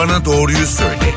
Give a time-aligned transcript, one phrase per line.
[0.00, 1.14] bana doğruyu söyle.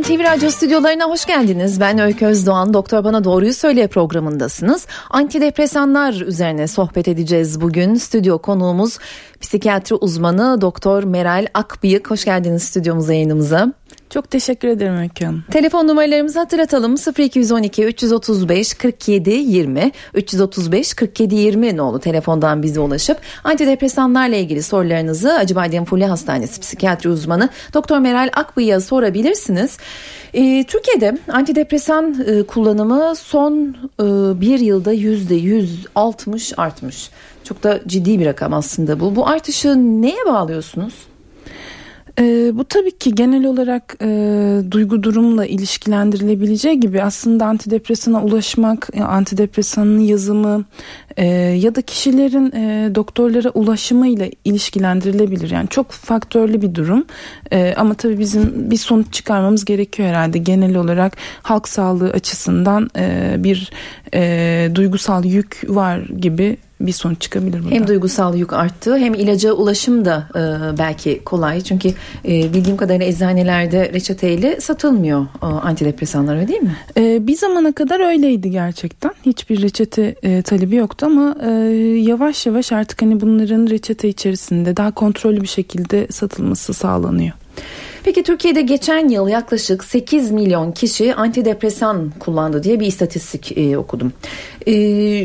[0.00, 1.80] NTV Radyo stüdyolarına hoş geldiniz.
[1.80, 2.74] Ben Öykü Özdoğan.
[2.74, 4.86] Doktor Bana Doğruyu Söyle programındasınız.
[5.10, 7.94] Antidepresanlar üzerine sohbet edeceğiz bugün.
[7.94, 8.98] Stüdyo konuğumuz
[9.40, 12.10] psikiyatri uzmanı Doktor Meral Akbıyık.
[12.10, 13.72] Hoş geldiniz stüdyomuza yayınımıza.
[14.10, 15.28] Çok teşekkür ederim Öykü.
[15.50, 24.36] Telefon numaralarımızı hatırlatalım 0212 335 47 20 335 47 20 nolu telefondan bize ulaşıp antidepresanlarla
[24.36, 29.78] ilgili sorularınızı Acıbadem Fulya Hastanesi psikiyatri uzmanı Doktor Meral Akbıyık'a sorabilirsiniz.
[30.34, 34.04] Ee, Türkiye'de antidepresan e, kullanımı son e,
[34.40, 37.10] bir yılda yüzde yüz altmış artmış.
[37.44, 39.16] Çok da ciddi bir rakam aslında bu.
[39.16, 40.94] Bu artışı neye bağlıyorsunuz?
[42.18, 44.06] E, bu tabii ki genel olarak e,
[44.70, 50.64] duygu durumla ilişkilendirilebileceği gibi aslında antidepresana ulaşmak, e, antidepresanın yazımı
[51.16, 55.50] e, ya da kişilerin e, doktorlara ulaşımıyla ilişkilendirilebilir.
[55.50, 57.04] Yani çok faktörlü bir durum
[57.52, 60.38] e, ama tabii bizim bir sonuç çıkarmamız gerekiyor herhalde.
[60.38, 63.70] Genel olarak halk sağlığı açısından e, bir
[64.14, 67.74] e, duygusal yük var gibi bir sonuç çıkabilir burada.
[67.74, 71.60] Hem duygusal yük arttı hem ilaca ulaşım da e, belki kolay.
[71.60, 71.88] Çünkü
[72.24, 76.76] e, bildiğim kadarıyla eczanelerde reçeteyle satılmıyor e, antidepresanlar öyle değil mi?
[76.96, 79.12] E, bir zamana kadar öyleydi gerçekten.
[79.26, 81.50] Hiçbir reçete e, talebi yoktu ama e,
[81.98, 87.32] yavaş yavaş artık hani bunların reçete içerisinde daha kontrollü bir şekilde satılması sağlanıyor.
[88.04, 94.12] Peki Türkiye'de geçen yıl yaklaşık 8 milyon kişi antidepresan kullandı diye bir istatistik e, okudum.
[94.66, 94.74] E,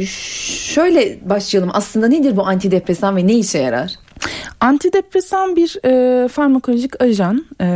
[0.05, 3.93] şöyle başlayalım aslında nedir bu antidepresan ve ne işe yarar?
[4.59, 7.45] Antidepresan bir e, farmakolojik ajan.
[7.61, 7.67] E,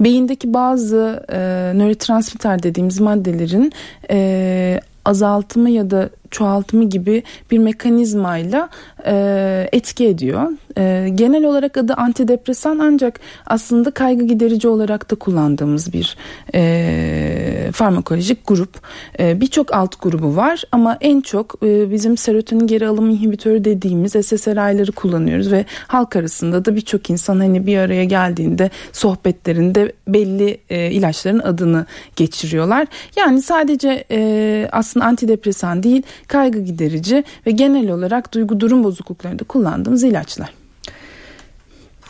[0.00, 1.38] beyindeki bazı e,
[1.74, 3.72] nörotransmitter dediğimiz maddelerin
[4.10, 8.68] e, azaltımı ya da çoğaltımı gibi bir mekanizmayla
[9.06, 10.52] e, etki ediyor.
[10.78, 16.16] E, genel olarak adı antidepresan ancak aslında kaygı giderici olarak da kullandığımız bir
[16.54, 18.80] e, farmakolojik grup.
[19.18, 24.12] E, Birçok alt grubu var ama en çok e, bizim serotonin geri alım inhibitörü dediğimiz
[24.12, 30.90] SSRI'ları kullanıyoruz ve halk arasında da birçok insan hani bir araya geldiğinde sohbetlerinde belli e,
[30.90, 31.86] ilaçların adını
[32.16, 32.86] geçiriyorlar.
[33.16, 40.04] Yani sadece e, aslında antidepresan değil kaygı giderici ve genel olarak duygu durum bozukluklarında kullandığımız
[40.04, 40.52] ilaçlar.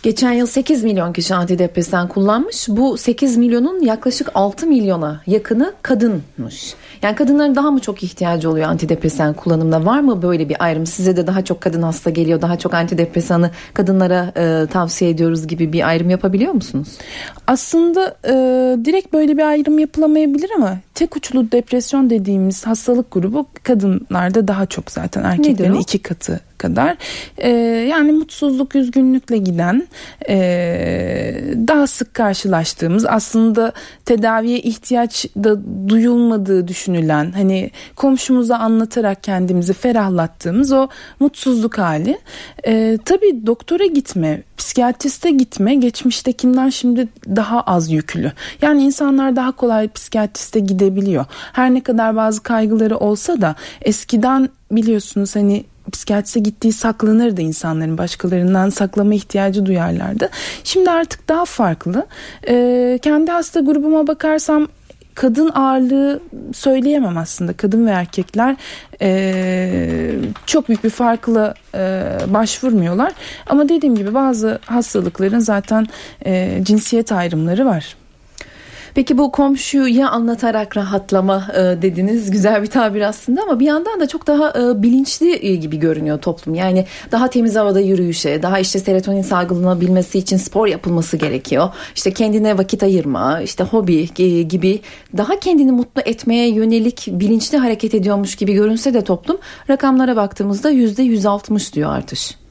[0.02, 2.68] Geçen yıl 8 milyon kişi antidepresan kullanmış.
[2.68, 6.74] Bu 8 milyonun yaklaşık 6 milyona yakını kadınmış.
[7.04, 9.84] Yani kadınların daha mı çok ihtiyacı oluyor antidepresan kullanımına?
[9.84, 10.86] Var mı böyle bir ayrım?
[10.86, 15.72] Size de daha çok kadın hasta geliyor, daha çok antidepresanı kadınlara e, tavsiye ediyoruz gibi
[15.72, 16.88] bir ayrım yapabiliyor musunuz?
[17.46, 18.32] Aslında e,
[18.84, 24.90] direkt böyle bir ayrım yapılamayabilir ama tek uçlu depresyon dediğimiz hastalık grubu kadınlarda daha çok
[24.90, 26.96] zaten erkeklerin iki katı kadar
[27.38, 27.50] e,
[27.90, 29.88] yani mutsuzluk üzgünlükle giden
[30.28, 30.36] e,
[31.68, 33.72] daha sık karşılaştığımız aslında
[34.04, 35.58] tedaviye ihtiyaç da
[35.88, 40.88] duyulmadığı düşünülen hani komşumuza anlatarak kendimizi ferahlattığımız o
[41.20, 42.18] mutsuzluk hali
[42.66, 48.32] e, tabii doktora gitme psikiyatriste gitme geçmiştekinden şimdi daha az yüklü.
[48.62, 51.24] Yani insanlar daha kolay psikiyatriste gidebiliyor.
[51.52, 58.70] Her ne kadar bazı kaygıları olsa da eskiden biliyorsunuz hani psikiyatriste gittiği saklanırdı insanların başkalarından
[58.70, 60.30] saklama ihtiyacı duyarlardı.
[60.64, 62.06] Şimdi artık daha farklı.
[62.48, 64.68] Ee, kendi hasta grubuma bakarsam
[65.14, 66.20] kadın ağırlığı
[66.52, 68.56] söyleyemem aslında kadın ve erkekler
[69.02, 70.10] e,
[70.46, 71.78] çok büyük bir farkla e,
[72.26, 73.12] başvurmuyorlar
[73.46, 75.86] ama dediğim gibi bazı hastalıkların zaten
[76.26, 77.96] e, cinsiyet ayrımları var.
[78.94, 84.08] Peki bu komşuya anlatarak rahatlama e, dediniz güzel bir tabir aslında ama bir yandan da
[84.08, 86.54] çok daha e, bilinçli e, gibi görünüyor toplum.
[86.54, 91.68] Yani daha temiz havada yürüyüşe, daha işte serotonin salgılanabilmesi için spor yapılması gerekiyor.
[91.94, 94.80] İşte kendine vakit ayırma, işte hobi e, gibi
[95.16, 99.38] daha kendini mutlu etmeye yönelik bilinçli hareket ediyormuş gibi görünse de toplum
[99.70, 102.43] rakamlara baktığımızda yüzde 160 diyor artış.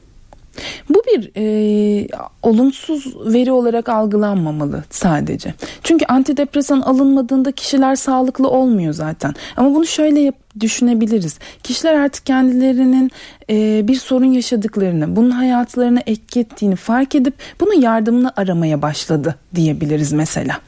[0.88, 2.08] Bu bir e,
[2.42, 5.54] olumsuz veri olarak algılanmamalı sadece.
[5.82, 9.34] Çünkü antidepresan alınmadığında kişiler sağlıklı olmuyor zaten.
[9.56, 11.38] Ama bunu şöyle yap, düşünebiliriz.
[11.62, 13.10] Kişiler artık kendilerinin
[13.50, 20.12] e, bir sorun yaşadıklarını, bunun hayatlarına etki ettiğini fark edip bunun yardımını aramaya başladı diyebiliriz
[20.12, 20.58] mesela.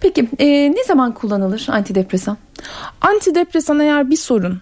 [0.00, 2.36] Peki e, ne zaman kullanılır antidepresan?
[3.00, 4.60] Antidepresan eğer bir sorun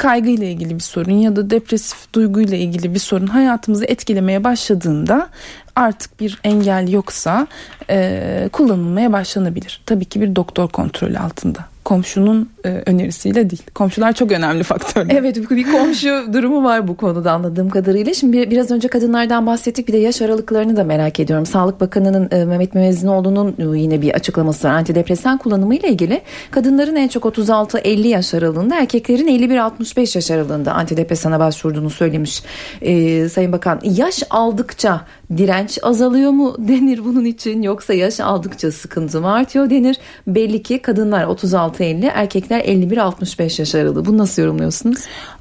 [0.00, 5.28] kaygıyla ilgili bir sorun ya da depresif duyguyla ilgili bir sorun hayatımızı etkilemeye başladığında
[5.76, 7.46] artık bir engel yoksa
[7.90, 9.82] e, kullanılmaya başlanabilir.
[9.86, 11.58] Tabii ki bir doktor kontrolü altında
[11.90, 13.62] komşunun e, önerisiyle değil.
[13.74, 15.06] Komşular çok önemli faktör.
[15.10, 18.14] Evet bir komşu durumu var bu konuda anladığım kadarıyla.
[18.14, 21.46] Şimdi biraz önce kadınlardan bahsettik bir de yaş aralıklarını da merak ediyorum.
[21.46, 24.72] Sağlık Bakanı'nın e, Mehmet Müezzinoğlu'nun e, yine bir açıklaması var.
[24.72, 26.20] Antidepresan kullanımı ile ilgili
[26.50, 32.42] kadınların en çok 36-50 yaş aralığında erkeklerin 51-65 yaş aralığında antidepresana başvurduğunu söylemiş
[32.82, 33.80] e, Sayın Bakan.
[33.84, 35.00] Yaş aldıkça
[35.36, 39.96] direnç azalıyor mu denir bunun için yoksa yaş aldıkça sıkıntı mı artıyor denir.
[40.26, 44.04] Belli ki kadınlar 36-50 erkekler 51-65 yaş aralığı.
[44.04, 44.98] Bunu nasıl yorumluyorsunuz?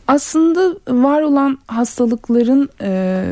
[0.08, 3.24] Aslında var olan hastalıkların e,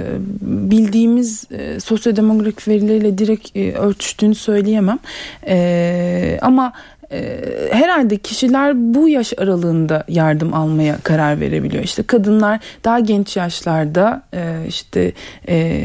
[0.41, 4.99] bildiğimiz e, sosyodemografik verileriyle direkt e, örtüştüğünü söyleyemem.
[5.47, 6.73] E, ama
[7.71, 11.83] herhalde kişiler bu yaş aralığında yardım almaya karar verebiliyor.
[11.83, 15.11] İşte kadınlar daha genç yaşlarda e, işte
[15.49, 15.81] e,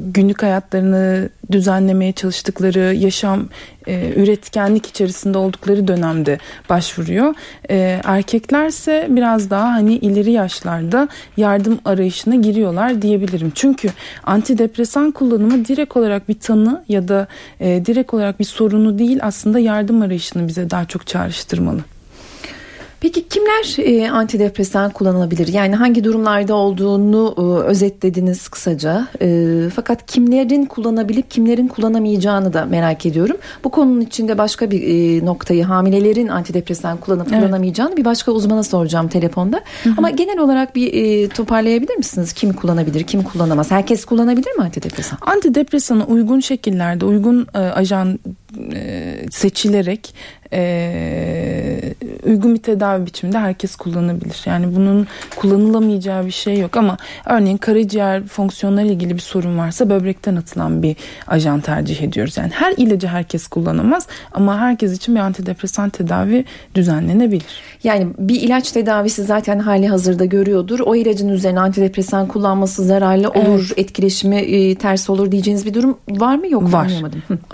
[0.00, 3.48] günlük hayatlarını düzenlemeye çalıştıkları, yaşam
[3.86, 6.38] e, üretkenlik içerisinde oldukları dönemde
[6.70, 7.34] başvuruyor.
[7.70, 13.52] E, erkeklerse biraz daha hani ileri yaşlarda yardım arayışına giriyorlar diyebilirim.
[13.54, 13.88] Çünkü
[14.24, 17.26] antidepresan kullanımı direkt olarak bir tanı ya da
[17.60, 21.95] e, direkt olarak bir sorunu değil aslında yardım arayışını bize daha çok çağrıştırmalı.
[23.00, 25.48] Peki kimler e, antidepresan kullanılabilir?
[25.48, 29.08] Yani hangi durumlarda olduğunu e, özetlediniz kısaca.
[29.20, 33.36] E, fakat kimlerin kullanabilip kimlerin kullanamayacağını da merak ediyorum.
[33.64, 37.40] Bu konunun içinde başka bir e, noktayı hamilelerin antidepresan kullanıp evet.
[37.40, 39.60] kullanamayacağını bir başka uzmana soracağım telefonda.
[39.82, 39.94] Hı hı.
[39.98, 42.32] Ama genel olarak bir e, toparlayabilir misiniz?
[42.32, 43.70] Kim kullanabilir, kim kullanamaz?
[43.70, 45.18] Herkes kullanabilir mi antidepresan?
[45.22, 48.18] Antidepresana uygun şekillerde, uygun e, ajan
[49.30, 50.14] seçilerek
[50.52, 51.94] e,
[52.26, 54.42] uygun bir tedavi biçiminde herkes kullanabilir.
[54.46, 55.06] Yani bunun
[55.36, 60.96] kullanılamayacağı bir şey yok ama örneğin karaciğer fonksiyonları ilgili bir sorun varsa böbrekten atılan bir
[61.26, 62.36] ajan tercih ediyoruz.
[62.36, 66.44] Yani her ilacı herkes kullanamaz ama herkes için bir antidepresan tedavi
[66.74, 67.60] düzenlenebilir.
[67.84, 70.80] Yani bir ilaç tedavisi zaten hali hazırda görüyordur.
[70.80, 73.78] O ilacın üzerine antidepresan kullanması zararlı olur, evet.
[73.78, 76.92] etkileşimi e, ters olur diyeceğiniz bir durum var mı yok var.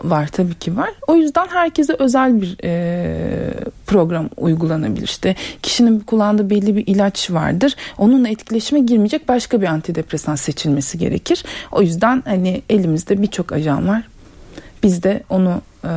[0.05, 0.92] Var tabii ki var.
[1.07, 3.55] O yüzden herkese özel bir e,
[3.87, 5.05] program uygulanabilir.
[5.05, 7.77] İşte kişinin kullandığı belli bir ilaç vardır.
[7.99, 11.45] Onunla etkileşime girmeyecek başka bir antidepresan seçilmesi gerekir.
[11.73, 14.03] O yüzden hani elimizde birçok ajan var.
[14.83, 15.93] Biz de onu e,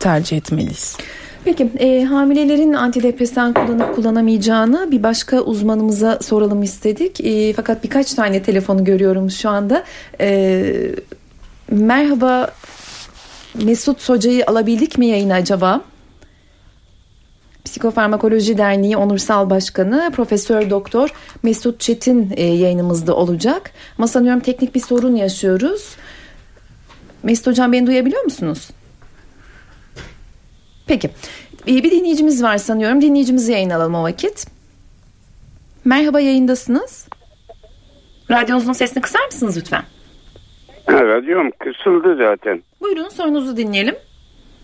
[0.00, 0.96] tercih etmeliyiz.
[1.44, 7.20] Peki e, hamilelerin antidepresan kullanıp kullanamayacağını bir başka uzmanımıza soralım istedik.
[7.20, 9.84] E, fakat birkaç tane telefonu görüyorum şu anda.
[10.20, 10.64] E,
[11.70, 12.50] merhaba
[13.64, 15.80] Mesut Hoca'yı alabildik mi yayına acaba?
[17.64, 21.08] Psikofarmakoloji Derneği Onursal Başkanı Profesör Doktor
[21.42, 23.70] Mesut Çetin e, yayınımızda olacak.
[23.98, 25.96] Ama sanıyorum teknik bir sorun yaşıyoruz.
[27.22, 28.70] Mesut Hocam beni duyabiliyor musunuz?
[30.86, 31.10] Peki.
[31.68, 33.02] E, bir dinleyicimiz var sanıyorum.
[33.02, 34.46] Dinleyicimizi yayın alalım o vakit.
[35.84, 37.08] Merhaba yayındasınız.
[38.30, 39.84] Radyonuzun sesini kısar mısınız lütfen?
[40.88, 42.62] Radyom kısıldı zaten.
[42.80, 43.94] Buyurun sorunuzu dinleyelim.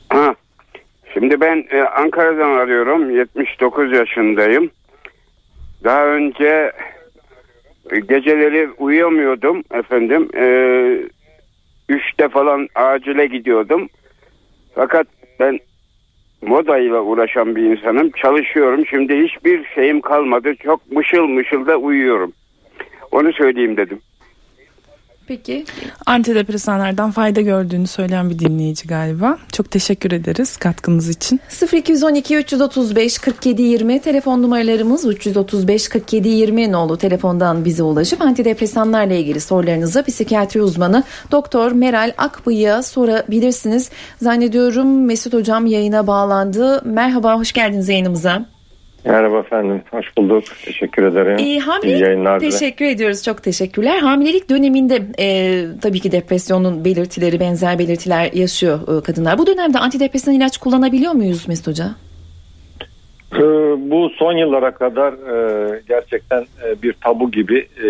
[0.08, 0.34] Ha,
[1.14, 3.10] şimdi ben e, Ankara'dan arıyorum.
[3.10, 4.70] 79 yaşındayım.
[5.84, 6.72] Daha önce
[7.90, 10.28] e, geceleri uyuyamıyordum efendim.
[10.36, 10.46] E,
[11.88, 13.88] üçte falan acile gidiyordum.
[14.74, 15.06] Fakat
[15.40, 15.58] ben
[16.42, 18.10] modayla uğraşan bir insanım.
[18.10, 18.86] Çalışıyorum.
[18.86, 20.54] Şimdi hiçbir şeyim kalmadı.
[20.56, 22.32] Çok mışıl mışıl da uyuyorum.
[23.12, 24.00] Onu söyleyeyim dedim.
[25.26, 25.64] Peki.
[26.06, 29.38] Antidepresanlardan fayda gördüğünü söyleyen bir dinleyici galiba.
[29.52, 31.40] Çok teşekkür ederiz katkınız için.
[31.72, 39.40] 0212 335 47 20 telefon numaralarımız 335 47 20 nolu telefondan bize ulaşıp antidepresanlarla ilgili
[39.40, 43.90] sorularınızı psikiyatri uzmanı Doktor Meral Akbıyık'a sorabilirsiniz.
[44.22, 46.82] Zannediyorum Mesut Hocam yayına bağlandı.
[46.84, 48.53] Merhaba, hoş geldiniz yayınımıza.
[49.04, 50.44] Merhaba efendim, hoş bulduk.
[50.64, 51.38] Teşekkür ederim.
[51.38, 53.98] E, hamilelik, İyi yayınlar Teşekkür ediyoruz, çok teşekkürler.
[53.98, 59.38] Hamilelik döneminde e, tabii ki depresyonun belirtileri, benzer belirtiler yaşıyor e, kadınlar.
[59.38, 61.84] Bu dönemde antidepresan ilaç kullanabiliyor muyuz Mesut Hoca?
[63.34, 63.42] E,
[63.90, 67.88] bu son yıllara kadar e, gerçekten e, bir tabu gibi e,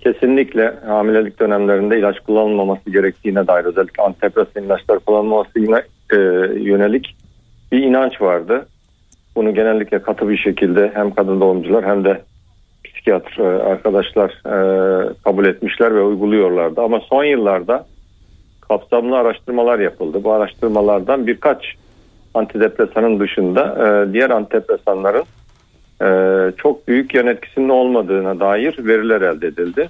[0.00, 5.58] kesinlikle hamilelik dönemlerinde ilaç kullanılmaması gerektiğine dair özellikle antidepresan ilaçlar kullanılması
[6.12, 6.16] e,
[6.60, 7.16] yönelik
[7.72, 8.66] bir inanç vardı.
[9.36, 12.22] Bunu genellikle katı bir şekilde hem kadın doğumcular hem de
[12.84, 16.80] psikiyatr e, arkadaşlar e, kabul etmişler ve uyguluyorlardı.
[16.80, 17.86] Ama son yıllarda
[18.68, 20.24] kapsamlı araştırmalar yapıldı.
[20.24, 21.74] Bu araştırmalardan birkaç
[22.34, 25.24] antidepresanın dışında e, diğer antidepresanların
[26.56, 29.88] çok büyük yan etkisinin olmadığına dair veriler elde edildi.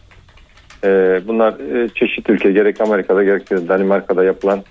[1.27, 1.55] Bunlar
[1.95, 4.63] çeşit ülke gerek Amerika'da gerek Danimarka'da yapılan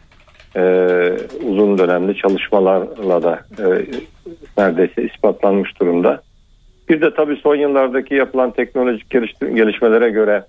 [1.43, 3.85] uzun dönemli çalışmalarla da e,
[4.57, 6.21] neredeyse ispatlanmış durumda.
[6.89, 9.09] Bir de tabii son yıllardaki yapılan teknolojik
[9.39, 10.43] gelişmelere göre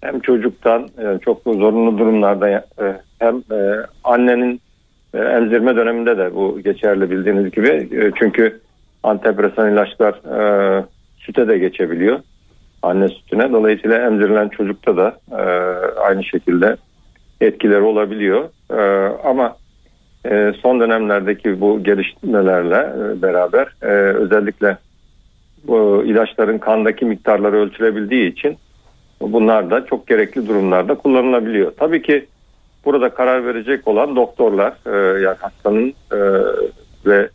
[0.00, 2.62] hem çocuktan yani çok zorunlu durumlarda e,
[3.18, 4.60] hem e, annenin
[5.14, 7.88] e, emzirme döneminde de bu geçerli bildiğiniz gibi.
[8.18, 8.60] Çünkü
[9.02, 10.14] antidepresan ilaçlar
[11.18, 12.20] süte de geçebiliyor.
[12.82, 13.52] Anne sütüne.
[13.52, 15.18] Dolayısıyla emzirilen çocukta da
[16.02, 16.76] aynı şekilde
[17.46, 18.48] etkileri olabiliyor.
[19.24, 19.56] Ama
[20.62, 23.68] son dönemlerdeki bu gelişmelerle beraber
[24.14, 24.76] özellikle
[25.64, 28.56] bu ilaçların kandaki miktarları ölçülebildiği için
[29.20, 31.72] bunlar da çok gerekli durumlarda kullanılabiliyor.
[31.76, 32.26] Tabii ki
[32.84, 36.18] burada karar verecek olan doktorlar e, yani hastanın e,
[37.06, 37.28] ve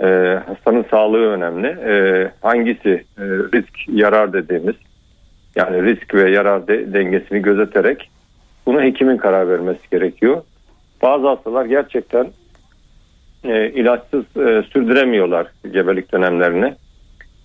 [0.00, 1.66] e, hastanın sağlığı önemli.
[1.66, 4.74] E, hangisi e, risk yarar dediğimiz
[5.56, 8.10] yani risk ve yarar de, dengesini gözeterek
[8.68, 10.42] bunu hekimin karar vermesi gerekiyor.
[11.02, 12.26] Bazı hastalar gerçekten
[13.44, 16.74] e, ilaçsız e, sürdüremiyorlar gebelik dönemlerini.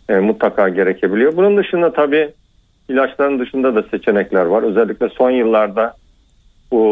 [0.09, 1.37] E, mutlaka gerekebiliyor.
[1.37, 2.29] Bunun dışında tabii
[2.89, 4.63] ilaçların dışında da seçenekler var.
[4.63, 5.93] Özellikle son yıllarda
[6.71, 6.83] bu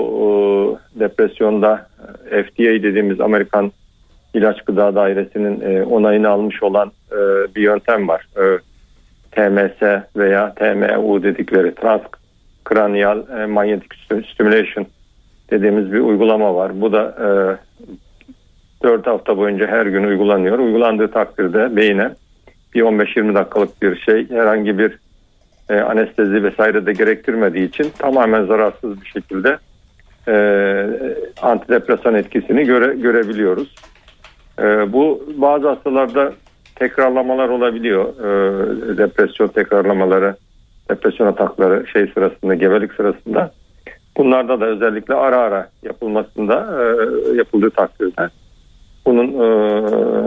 [0.95, 1.87] e, depresyonda
[2.31, 3.71] e, FDA dediğimiz Amerikan
[4.33, 7.17] İlaç Gıda Dairesi'nin e, onayını almış olan e,
[7.55, 8.27] bir yöntem var.
[8.37, 8.57] E,
[9.31, 11.75] TMS veya TMU dedikleri
[12.65, 13.93] transkranial e, manyetik
[14.33, 14.85] stimulation
[15.51, 16.81] dediğimiz bir uygulama var.
[16.81, 17.15] Bu da
[18.81, 20.59] e, 4 hafta boyunca her gün uygulanıyor.
[20.59, 22.11] Uygulandığı takdirde beyine
[22.75, 24.97] bir 15-20 dakikalık bir şey herhangi bir
[25.69, 29.57] e, anestezi vesaire de gerektirmediği için tamamen zararsız bir şekilde
[30.27, 30.35] e,
[31.41, 33.75] antidepresan etkisini göre, görebiliyoruz.
[34.59, 36.33] E, bu bazı hastalarda
[36.75, 38.05] tekrarlamalar olabiliyor.
[38.05, 40.35] E, depresyon tekrarlamaları,
[40.91, 43.51] depresyon atakları şey sırasında, gebelik sırasında.
[44.17, 48.29] Bunlarda da özellikle ara ara yapılmasında e, yapıldığı takdirde
[49.05, 49.45] bunun e,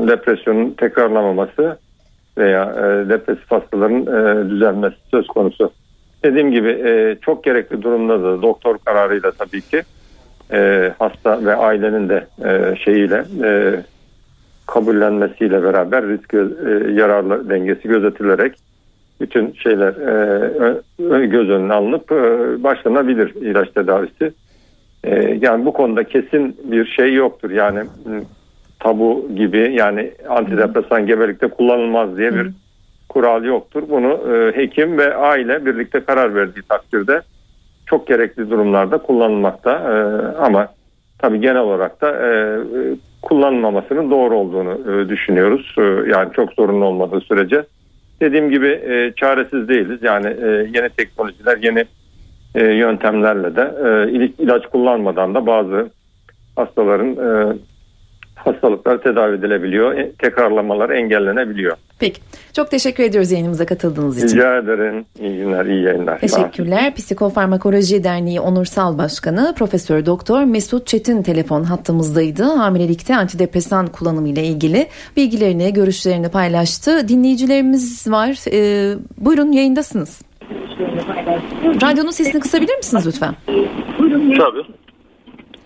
[0.09, 1.79] depresyonun tekrarlamaması
[2.39, 5.73] veya e, depresif hastaların e, düzelmesi söz konusu.
[6.25, 9.83] Dediğim gibi e, çok gerekli durumda da doktor kararıyla tabii ki
[10.53, 13.81] e, hasta ve ailenin de e, şeyiyle e,
[14.67, 16.39] kabullenmesiyle beraber risk e,
[16.93, 18.53] yararlı dengesi gözetilerek
[19.21, 19.93] bütün şeyler
[21.23, 22.15] e, göz önüne alınıp e,
[22.63, 24.33] başlanabilir ilaç tedavisi.
[25.05, 27.51] E, yani bu konuda kesin bir şey yoktur.
[27.51, 27.81] Yani
[28.81, 32.51] tabu gibi yani antidepresan gebelikte kullanılmaz diye bir
[33.09, 33.83] kural yoktur.
[33.89, 37.23] Bunu e, hekim ve aile birlikte karar verdiği takdirde
[37.87, 39.97] çok gerekli durumlarda kullanılmakta e,
[40.39, 40.69] ama
[41.19, 42.31] tabii genel olarak da e,
[43.23, 45.75] kullanılmamasının doğru olduğunu e, düşünüyoruz.
[45.79, 47.65] E, yani çok zorunlu olmadığı sürece.
[48.21, 49.99] Dediğim gibi e, çaresiz değiliz.
[50.03, 51.85] Yani e, yeni teknolojiler, yeni
[52.55, 55.91] e, yöntemlerle de e, ilaç kullanmadan da bazı
[56.57, 57.57] hastaların e,
[58.35, 59.99] hastalıklar tedavi edilebiliyor.
[59.99, 61.77] E, tekrarlamalar engellenebiliyor.
[61.99, 62.21] Peki.
[62.53, 64.37] Çok teşekkür ediyoruz yayınımıza katıldığınız için.
[64.37, 65.05] Rica ederim.
[65.21, 66.19] İyi günler, iyi yayınlar.
[66.19, 66.95] Teşekkürler.
[66.95, 72.43] Psikofarmakoloji Derneği Onursal Başkanı Profesör Doktor Mesut Çetin telefon hattımızdaydı.
[72.43, 74.87] Hamilelikte antidepresan kullanımı ile ilgili
[75.17, 77.09] bilgilerini, görüşlerini paylaştı.
[77.09, 78.53] Dinleyicilerimiz var.
[78.53, 80.23] Ee, buyurun yayındasınız.
[81.83, 83.35] Radyonun sesini kısabilir misiniz lütfen?
[84.39, 84.65] Tabii.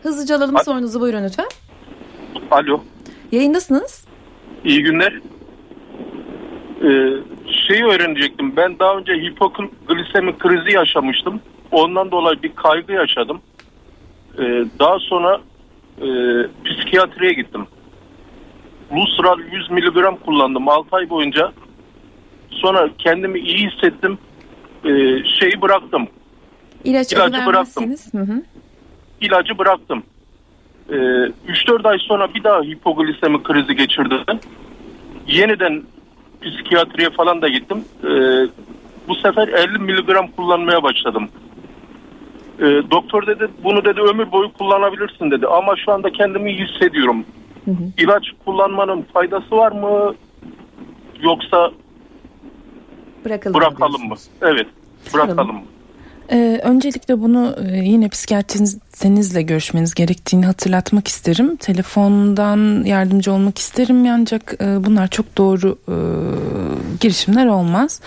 [0.02, 1.46] Hızlıca alalım sorunuzu buyurun lütfen.
[2.50, 2.80] Alo.
[3.32, 4.06] Yayındasınız.
[4.64, 5.12] İyi günler.
[6.82, 7.12] Ee,
[7.66, 8.56] şeyi öğrenecektim.
[8.56, 11.40] Ben daha önce hipoglisemi krizi yaşamıştım.
[11.72, 13.40] Ondan dolayı bir kaygı yaşadım.
[14.38, 15.40] Ee, daha sonra
[16.00, 16.08] e,
[16.64, 17.66] psikiyatriye gittim.
[18.92, 21.52] Lusral 100 miligram kullandım 6 ay boyunca.
[22.50, 24.18] Sonra kendimi iyi hissettim.
[24.84, 24.90] Ee,
[25.24, 26.08] şeyi bıraktım.
[26.84, 27.94] İlaç İlacı bıraktım.
[28.12, 28.42] Hı hı.
[29.20, 30.02] İlacı bıraktım.
[30.88, 34.14] 3-4 ee, ay sonra bir daha hipoglisemi krizi geçirdi.
[35.26, 35.82] Yeniden
[36.42, 37.84] psikiyatriye falan da gittim.
[38.04, 38.08] Ee,
[39.08, 41.28] bu sefer 50 miligram kullanmaya başladım.
[42.58, 45.46] Ee, doktor dedi bunu dedi ömür boyu kullanabilirsin dedi.
[45.46, 47.24] Ama şu anda kendimi iyi hissediyorum.
[47.64, 47.84] Hı hı.
[47.98, 50.14] İlaç kullanmanın faydası var mı?
[51.22, 51.70] Yoksa
[53.24, 54.14] bırakalım, bırakalım mı?
[54.42, 54.66] Evet
[55.14, 55.62] bırakalım?
[56.32, 61.56] Ee, öncelikle bunu e, yine psikiyatrinizle görüşmeniz gerektiğini hatırlatmak isterim.
[61.56, 65.96] Telefondan yardımcı olmak isterim ancak e, bunlar çok doğru e,
[67.00, 68.00] girişimler olmaz.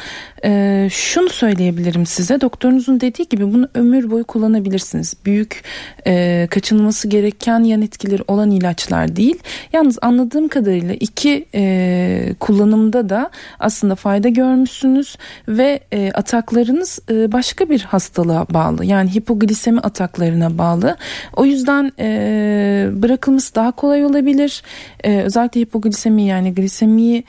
[0.46, 5.14] E, şunu söyleyebilirim size doktorunuzun dediği gibi bunu ömür boyu kullanabilirsiniz.
[5.26, 5.64] Büyük
[6.08, 9.40] e, kaçınılması gereken yan etkileri olan ilaçlar değil.
[9.74, 15.16] Yalnız anladığım kadarıyla iki e, kullanımda da aslında fayda görmüşsünüz
[15.48, 18.86] ve e, ataklarınız e, başka bir hasta hastalığa bağlı.
[18.86, 20.98] Yani hipoglisemi ataklarına bağlı.
[21.36, 24.64] O yüzden e, bırakılması daha kolay olabilir.
[25.04, 27.24] E, özellikle hipoglisemi yani glisemiyi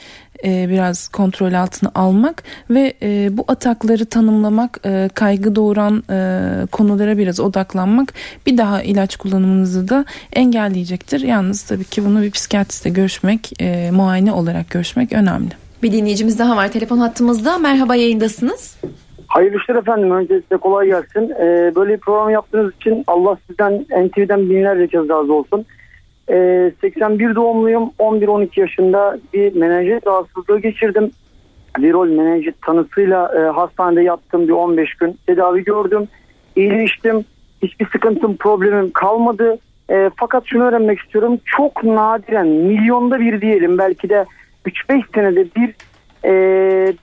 [0.45, 7.19] e, biraz kontrol altına almak ve e, bu atakları tanımlamak, e, kaygı doğuran e, konulara
[7.19, 8.15] biraz odaklanmak
[8.47, 11.21] bir daha ilaç kullanımınızı da engelleyecektir.
[11.21, 15.51] Yalnız tabii ki bunu bir psikiyatristle görüşmek, e, muayene olarak görüşmek önemli.
[15.83, 17.59] Bir dinleyicimiz daha var telefon hattımızda.
[17.59, 18.77] Merhaba yayındasınız.
[19.33, 20.11] Hayırlı işler efendim.
[20.11, 21.31] Öncelikle kolay gelsin.
[21.31, 23.73] Ee, böyle bir program yaptığınız için Allah sizden
[24.07, 25.65] NTV'den binlerce kez razı olsun.
[26.31, 27.91] Ee, 81 doğumluyum.
[27.99, 31.11] 11-12 yaşında bir menenjit rahatsızlığı geçirdim.
[31.79, 35.19] Virol menenjit tanısıyla e, hastanede yattım bir 15 gün.
[35.27, 36.09] Tedavi gördüm.
[36.57, 37.25] İyileştim.
[37.63, 39.59] Hiçbir sıkıntım, problemim kalmadı.
[39.91, 41.39] E, fakat şunu öğrenmek istiyorum.
[41.45, 44.25] Çok nadiren, milyonda bir diyelim belki de
[44.67, 45.75] 3-5 senede bir
[46.25, 46.31] e,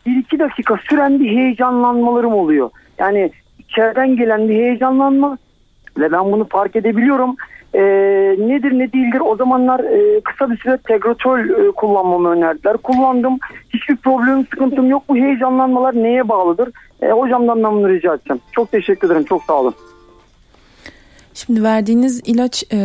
[0.05, 2.69] bir iki dakika süren bir heyecanlanmalarım oluyor.
[2.99, 5.37] Yani içeriden gelen bir heyecanlanma
[5.97, 7.35] ve ben bunu fark edebiliyorum.
[7.73, 7.81] E,
[8.39, 12.77] nedir ne değildir o zamanlar e, kısa bir süre Tegretol e, kullanmamı önerdiler.
[12.77, 13.37] Kullandım.
[13.73, 15.03] Hiçbir problemim sıkıntım yok.
[15.09, 16.69] Bu heyecanlanmalar neye bağlıdır?
[17.01, 18.41] E, hocamdan ben bunu rica edeceğim.
[18.51, 19.23] Çok teşekkür ederim.
[19.23, 19.73] Çok sağ olun.
[21.33, 22.77] Şimdi verdiğiniz ilaç e,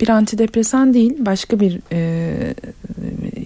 [0.00, 2.00] bir antidepresan değil başka bir e,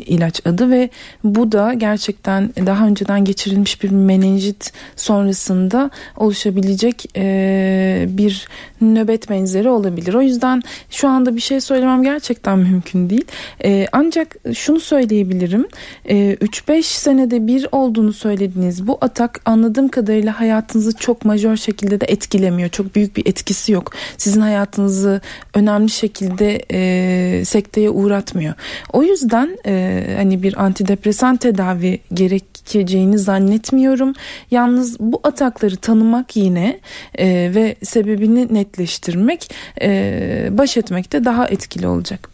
[0.06, 0.90] ilaç adı ve
[1.24, 8.48] bu da gerçekten daha önceden geçirilmiş bir menenjit sonrasında oluşabilecek e, bir
[8.80, 10.14] nöbet benzeri olabilir.
[10.14, 13.24] O yüzden şu anda bir şey söylemem gerçekten mümkün değil.
[13.64, 15.66] E, ancak şunu söyleyebilirim.
[16.04, 22.06] E, 3-5 senede bir olduğunu söylediğiniz bu atak anladığım kadarıyla hayatınızı çok majör şekilde de
[22.08, 22.68] etkilemiyor.
[22.68, 23.92] Çok büyük bir etkisi yok.
[24.18, 25.20] Sizin hayatınızı
[25.54, 28.54] önemli şekilde e, sekteye uğratmıyor.
[28.92, 34.12] O yüzden e, hani bir antidepresan tedavi gerekeceğini zannetmiyorum.
[34.50, 36.80] Yalnız bu atakları tanımak yine
[37.18, 39.50] e, ve sebebini netleştirmek
[39.82, 42.28] e, baş etmekte daha etkili olacak.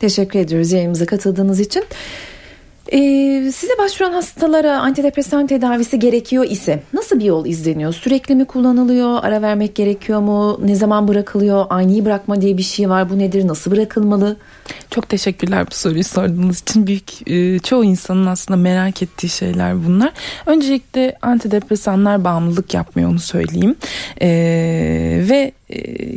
[0.00, 1.84] Teşekkür ediyoruz yayınımıza katıldığınız için.
[2.92, 7.92] Ee, size başvuran hastalara antidepresan tedavisi gerekiyor ise nasıl bir yol izleniyor?
[7.92, 9.18] Sürekli mi kullanılıyor?
[9.22, 10.60] Ara vermek gerekiyor mu?
[10.64, 11.66] Ne zaman bırakılıyor?
[11.70, 13.10] Ani bırakma diye bir şey var.
[13.10, 13.48] Bu nedir?
[13.48, 14.36] Nasıl bırakılmalı?
[14.90, 16.86] Çok teşekkürler bu soruyu sorduğunuz için.
[16.86, 20.12] Büyük e, çoğu insanın aslında merak ettiği şeyler bunlar.
[20.46, 23.76] Öncelikle antidepresanlar bağımlılık yapmıyor onu söyleyeyim.
[24.22, 24.28] E,
[25.28, 25.52] ve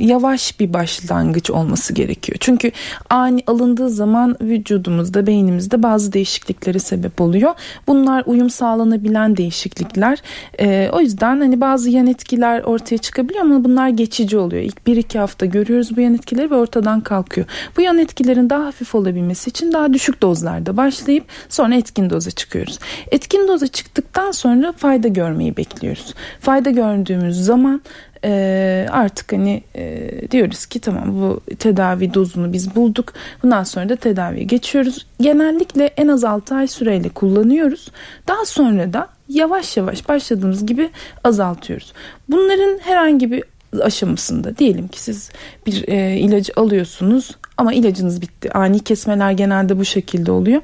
[0.04, 2.38] yavaş bir başlangıç olması gerekiyor.
[2.39, 2.72] Çünkü
[3.10, 7.54] ani alındığı zaman vücudumuzda, beynimizde bazı değişikliklere sebep oluyor.
[7.88, 10.22] Bunlar uyum sağlanabilen değişiklikler.
[10.60, 14.62] E, o yüzden hani bazı yan etkiler ortaya çıkabiliyor ama bunlar geçici oluyor.
[14.62, 17.48] İlk bir iki hafta görüyoruz bu yan etkileri ve ortadan kalkıyor.
[17.78, 22.80] Bu yan etkilerin daha hafif olabilmesi için daha düşük dozlarda başlayıp sonra etkin doza çıkıyoruz.
[23.12, 26.13] Etkin doza çıktıktan sonra fayda görmeyi bekliyoruz.
[26.39, 27.82] Fayda gördüğümüz zaman
[28.24, 33.14] e, artık hani e, diyoruz ki tamam bu tedavi dozunu biz bulduk.
[33.44, 35.06] Bundan sonra da tedaviye geçiyoruz.
[35.22, 37.92] Genellikle en az 6 ay süreyle kullanıyoruz.
[38.28, 40.90] Daha sonra da yavaş yavaş başladığımız gibi
[41.24, 41.94] azaltıyoruz.
[42.30, 43.44] Bunların herhangi bir
[43.82, 45.32] aşamasında diyelim ki siz
[45.66, 48.52] bir e, ilacı alıyorsunuz ama ilacınız bitti.
[48.54, 50.62] Ani kesmeler genelde bu şekilde oluyor.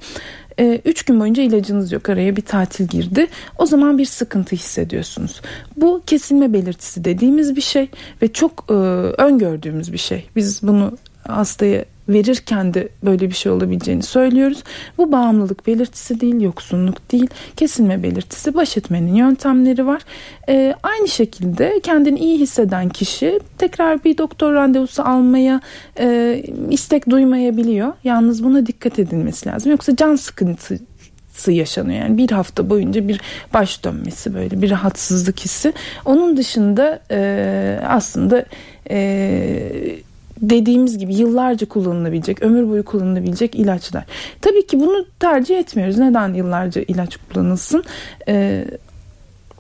[0.63, 5.41] 3 gün boyunca ilacınız yok araya bir tatil girdi o zaman bir sıkıntı hissediyorsunuz.
[5.77, 7.89] Bu kesilme belirtisi dediğimiz bir şey
[8.21, 10.29] ve çok e, öngördüğümüz bir şey.
[10.35, 14.63] Biz bunu hastaya verirken de böyle bir şey olabileceğini söylüyoruz.
[14.97, 18.53] Bu bağımlılık belirtisi değil, yoksunluk değil, kesilme belirtisi.
[18.53, 20.01] Baş etmenin yöntemleri var.
[20.49, 25.61] Ee, aynı şekilde kendini iyi hisseden kişi tekrar bir doktor randevusu almaya
[25.99, 27.93] e, istek duymayabiliyor.
[28.03, 29.71] Yalnız buna dikkat edilmesi lazım.
[29.71, 31.99] Yoksa can sıkıntısı yaşanıyor.
[31.99, 33.21] Yani bir hafta boyunca bir
[33.53, 35.73] baş dönmesi böyle bir rahatsızlık hissi.
[36.05, 38.45] Onun dışında e, aslında
[38.89, 39.99] e,
[40.41, 44.05] dediğimiz gibi yıllarca kullanılabilecek, ömür boyu kullanılabilecek ilaçlar.
[44.41, 45.97] Tabii ki bunu tercih etmiyoruz.
[45.97, 47.83] Neden yıllarca ilaç kullanılsın?
[48.27, 48.65] Ee,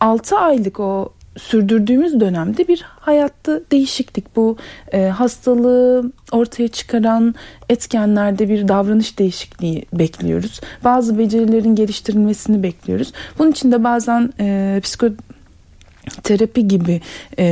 [0.01, 4.57] 6 aylık o sürdürdüğümüz dönemde bir hayatta değişiklik bu
[4.91, 7.35] e, hastalığı ortaya çıkaran
[7.69, 10.61] etkenlerde bir davranış değişikliği bekliyoruz.
[10.83, 13.11] Bazı becerilerin geliştirilmesini bekliyoruz.
[13.39, 17.01] Bunun için de bazen e, psikoterapi gibi
[17.39, 17.45] e,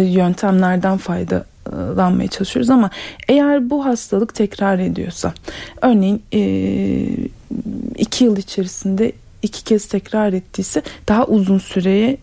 [0.00, 1.44] yöntemlerden fayda
[1.96, 2.90] lanmaya çalışıyoruz ama
[3.28, 5.32] eğer bu hastalık tekrar ediyorsa
[5.82, 6.40] örneğin e,
[7.96, 12.16] iki yıl içerisinde iki kez tekrar ettiyse daha uzun süreye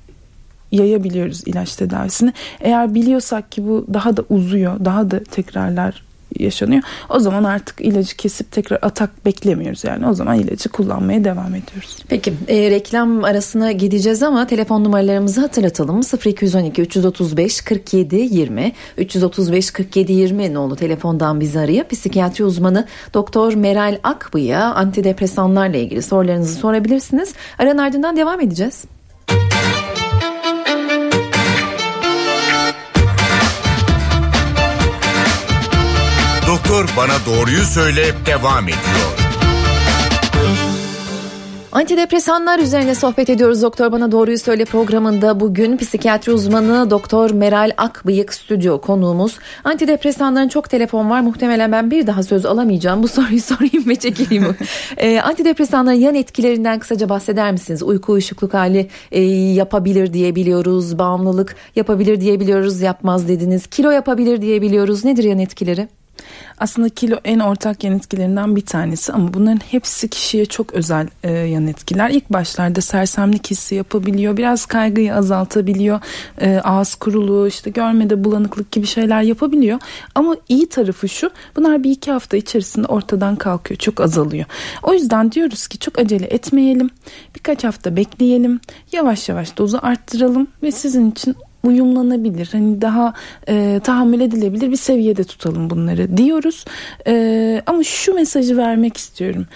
[0.72, 2.34] yayabiliyoruz ilaç tedavisini.
[2.62, 6.04] Eğer biliyorsak ki bu daha da uzuyor, daha da tekrarlar
[6.40, 6.82] yaşanıyor.
[7.10, 10.08] O zaman artık ilacı kesip tekrar atak beklemiyoruz yani.
[10.08, 11.98] O zaman ilacı kullanmaya devam ediyoruz.
[12.10, 16.02] Peki e, reklam arasına gideceğiz ama telefon numaralarımızı hatırlatalım.
[16.26, 24.00] 0212 335 47 20 335 47 20 nolu telefondan bizi arayıp psikiyatri uzmanı Doktor Meral
[24.04, 27.34] Akbı'ya antidepresanlarla ilgili sorularınızı sorabilirsiniz.
[27.60, 28.86] Aranın ardından devam edeceğiz.
[36.64, 39.18] Doktor Bana Doğruyu Söyle devam ediyor.
[41.72, 43.62] Antidepresanlar üzerine sohbet ediyoruz.
[43.62, 49.40] Doktor Bana Doğruyu Söyle programında bugün psikiyatri uzmanı Doktor Meral Akbıyık stüdyo konuğumuz.
[49.64, 51.22] Antidepresanların çok telefon var.
[51.22, 53.04] Muhtemelen ben bir daha söz alamayacağım.
[53.04, 54.56] Bu soruyu sorayım ve çekileyim.
[54.98, 57.84] e, antidepresanların yan etkilerinden kısaca bahseder misiniz?
[57.84, 61.00] Uyku uyuşukluk hali e, yapabilir diyebiliyoruz.
[61.00, 62.82] Bağımlılık yapabilir diyebiliyoruz.
[62.82, 63.68] Yapmaz dediniz.
[63.68, 65.06] Kilo yapabilir diyebiliyoruz.
[65.06, 65.88] Nedir yan etkileri?
[66.58, 71.32] Aslında kilo en ortak yan etkilerinden bir tanesi ama bunların hepsi kişiye çok özel e,
[71.32, 72.10] yan etkiler.
[72.10, 76.00] İlk başlarda sersemlik hissi yapabiliyor, biraz kaygıyı azaltabiliyor,
[76.42, 79.80] e, ağız kuruluğu, işte görmede bulanıklık gibi şeyler yapabiliyor.
[80.16, 84.46] Ama iyi tarafı şu, bunlar bir iki hafta içerisinde ortadan kalkıyor, çok azalıyor.
[84.84, 86.90] O yüzden diyoruz ki çok acele etmeyelim,
[87.36, 88.60] birkaç hafta bekleyelim,
[88.92, 92.50] yavaş yavaş dozu arttıralım ve sizin için uyumlanabilir.
[92.52, 93.14] Hani daha
[93.48, 96.66] e, tahammül edilebilir bir seviyede tutalım bunları diyoruz.
[97.08, 99.48] E, ama şu mesajı vermek istiyorum.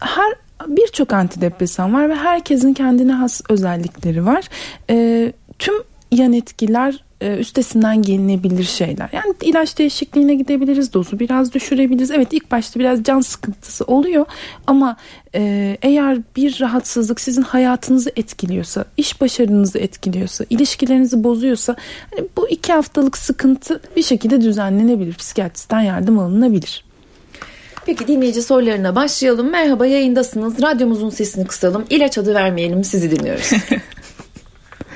[0.00, 0.34] Her
[0.66, 4.48] birçok antidepresan var ve herkesin kendine has özellikleri var.
[4.90, 5.74] E, tüm
[6.14, 9.08] yan etkiler e, üstesinden gelinebilir şeyler.
[9.12, 12.10] Yani ilaç değişikliğine gidebiliriz, dozu biraz düşürebiliriz.
[12.10, 14.26] Evet ilk başta biraz can sıkıntısı oluyor
[14.66, 14.96] ama
[15.34, 21.76] e, eğer bir rahatsızlık sizin hayatınızı etkiliyorsa, iş başarınızı etkiliyorsa, ilişkilerinizi bozuyorsa
[22.16, 25.14] hani bu iki haftalık sıkıntı bir şekilde düzenlenebilir.
[25.14, 26.84] Psikiyatristten yardım alınabilir.
[27.86, 29.50] Peki dinleyici sorularına başlayalım.
[29.50, 30.62] Merhaba yayındasınız.
[30.62, 31.84] Radyomuzun sesini kısalım.
[31.90, 32.84] İlaç adı vermeyelim.
[32.84, 33.50] Sizi dinliyoruz.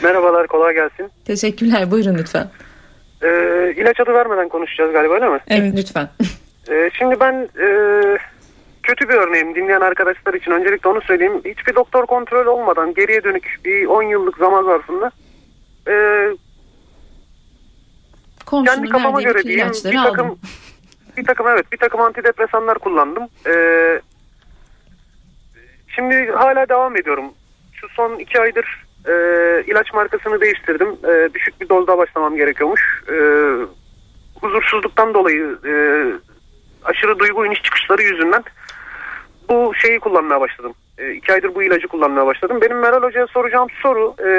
[0.03, 1.11] Merhabalar kolay gelsin.
[1.25, 2.51] Teşekkürler buyurun lütfen.
[3.23, 5.39] Ee, ilaç adı vermeden konuşacağız galiba öyle mi?
[5.49, 6.09] Evet lütfen.
[6.71, 7.69] Ee, şimdi ben e,
[8.83, 11.41] kötü bir örneğim dinleyen arkadaşlar için öncelikle onu söyleyeyim.
[11.45, 15.11] Hiçbir doktor kontrol olmadan geriye dönük bir 10 yıllık zaman zarfında
[15.89, 15.95] e,
[18.47, 20.39] Komşunun kendi kafama göre diyeyim bir takım, aldım.
[21.17, 23.29] bir takım evet bir takım antidepresanlar kullandım.
[23.47, 24.01] Ee,
[25.89, 27.25] şimdi hala devam ediyorum.
[27.73, 29.13] Şu son iki aydır e,
[29.67, 30.89] ilaç markasını değiştirdim.
[30.89, 33.03] E, düşük bir dozda başlamam gerekiyormuş.
[33.09, 33.17] E,
[34.41, 35.73] huzursuzluktan dolayı e,
[36.85, 38.45] aşırı duygu iniş çıkışları yüzünden
[39.49, 40.75] bu şeyi kullanmaya başladım.
[40.99, 42.59] E, iki aydır bu ilacı kullanmaya başladım.
[42.63, 44.31] Benim Meral Hoca'ya soracağım soru e,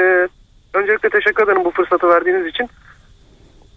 [0.74, 2.68] öncelikle teşekkür ederim bu fırsatı verdiğiniz için.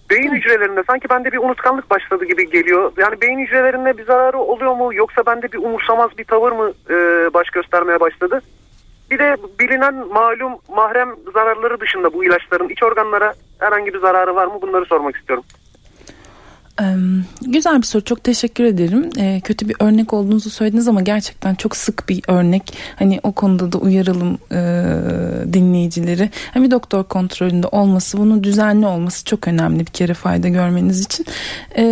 [0.09, 2.91] Beyin hücrelerinde sanki bende bir unutkanlık başladı gibi geliyor.
[2.97, 6.93] Yani beyin hücrelerinde bir zararı oluyor mu yoksa bende bir umursamaz bir tavır mı e,
[7.33, 8.41] baş göstermeye başladı?
[9.13, 14.45] Bir de bilinen malum mahrem zararları dışında bu ilaçların iç organlara herhangi bir zararı var
[14.45, 14.53] mı?
[14.61, 15.43] Bunları sormak istiyorum.
[17.41, 18.03] güzel bir soru.
[18.03, 19.09] Çok teşekkür ederim.
[19.19, 22.77] Ee, kötü bir örnek olduğunuzu söylediniz ama gerçekten çok sık bir örnek.
[22.99, 24.59] Hani o konuda da uyaralım e,
[25.53, 26.29] dinleyicileri.
[26.53, 31.25] Hani bir doktor kontrolünde olması bunun düzenli olması çok önemli bir kere fayda görmeniz için.
[31.77, 31.83] E,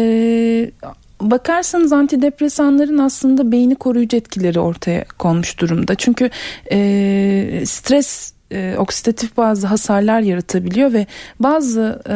[1.21, 5.95] bakarsanız antidepresanların aslında beyni koruyucu etkileri ortaya konmuş durumda.
[5.95, 6.29] Çünkü
[6.71, 11.05] e, stres e, oksidatif bazı hasarlar yaratabiliyor ve
[11.39, 12.15] bazı e,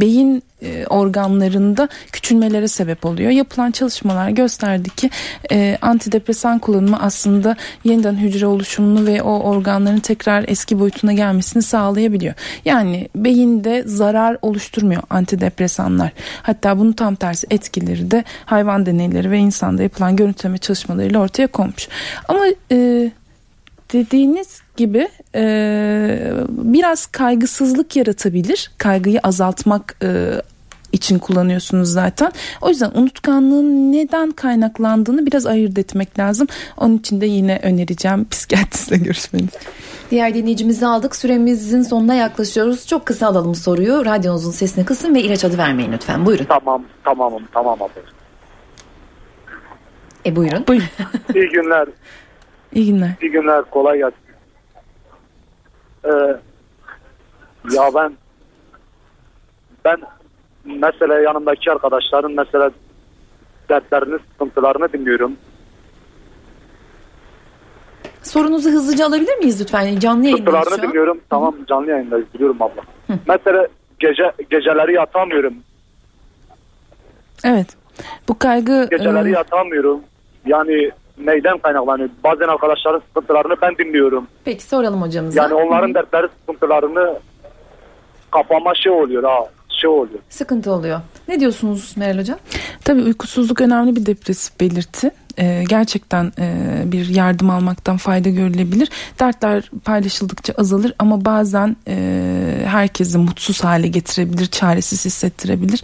[0.00, 3.30] beyin e, organlarında küçülmelere sebep oluyor.
[3.30, 5.10] Yapılan çalışmalar gösterdi ki
[5.52, 12.34] e, antidepresan kullanımı aslında yeniden hücre oluşumunu ve o organların tekrar eski boyutuna gelmesini sağlayabiliyor.
[12.64, 16.12] Yani beyinde zarar oluşturmuyor antidepresanlar.
[16.42, 21.88] Hatta bunun tam tersi etkileri de hayvan deneyleri ve insanda yapılan görüntüleme çalışmalarıyla ortaya konmuş.
[22.28, 23.10] Ama e,
[23.92, 28.70] dediğiniz gibi e, biraz kaygısızlık yaratabilir.
[28.78, 30.42] Kaygıyı azaltmak e,
[30.92, 32.32] için kullanıyorsunuz zaten.
[32.60, 36.46] O yüzden unutkanlığın neden kaynaklandığını biraz ayırt etmek lazım.
[36.76, 39.50] Onun için de yine önereceğim psikiyatristle görüşmeniz.
[40.10, 41.16] Diğer dinleyicimizi aldık.
[41.16, 42.86] Süremizin sonuna yaklaşıyoruz.
[42.86, 44.04] Çok kısa alalım soruyu.
[44.04, 46.26] Radyonuzun sesini kısın ve ilaç adı vermeyin lütfen.
[46.26, 46.44] Buyurun.
[46.44, 48.00] Tamam, tamamım, tamam abi.
[50.26, 50.64] E buyurun.
[50.68, 50.88] Buyurun.
[51.34, 51.88] İyi günler.
[52.72, 53.10] İyi günler.
[53.22, 53.64] İyi günler.
[53.70, 54.16] Kolay gelsin.
[56.04, 56.10] Ee,
[57.72, 58.12] ya ben
[59.84, 60.00] ben
[60.64, 62.70] mesela yanımdaki arkadaşların mesela
[63.68, 65.36] dertlerini, sıkıntılarını dinliyorum.
[68.22, 69.98] Sorunuzu hızlıca alabilir miyiz lütfen?
[69.98, 70.82] Canlı yayındayız şu an.
[70.82, 71.20] dinliyorum.
[71.30, 72.82] Tamam canlı yayındayız biliyorum abla.
[73.06, 73.18] Hı.
[73.28, 75.54] Mesela gece geceleri yatamıyorum.
[77.44, 77.76] Evet.
[78.28, 78.88] Bu kaygı...
[78.90, 79.32] Geceleri e...
[79.32, 80.00] yatamıyorum.
[80.46, 80.90] Yani
[81.26, 82.08] neyden kaynaklanıyor?
[82.24, 84.26] Bazen arkadaşların sıkıntılarını ben dinliyorum.
[84.44, 85.42] Peki soralım hocamıza.
[85.42, 87.18] Yani onların dertleri sıkıntılarını
[88.30, 89.48] kafama şey oluyor ha
[89.80, 90.18] şey oluyor.
[90.28, 91.00] Sıkıntı oluyor.
[91.28, 92.38] Ne diyorsunuz Meral Hocam?
[92.84, 95.10] Tabii uykusuzluk önemli bir depresif belirti.
[95.38, 98.88] Ee, gerçekten e, bir yardım almaktan fayda görülebilir.
[99.20, 101.96] Dertler paylaşıldıkça azalır ama bazen e,
[102.66, 105.82] herkesi mutsuz hale getirebilir, çaresiz hissettirebilir.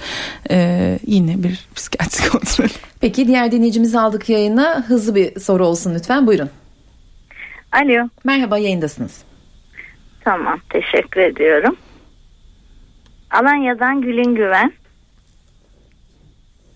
[0.50, 2.68] E, yine bir psikiyatri kontrol.
[3.00, 4.84] Peki diğer dinleyicimizi aldık yayına.
[4.88, 6.26] Hızlı bir soru olsun lütfen.
[6.26, 6.50] Buyurun.
[7.72, 8.08] Alo.
[8.24, 9.22] Merhaba yayındasınız.
[10.24, 11.76] Tamam teşekkür ediyorum.
[13.30, 14.72] Alanya'dan Gülün Güven.